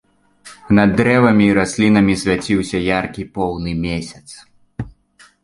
[0.77, 4.25] Над дрэвамі і раслінамі свяціўся яркі поўны месяц.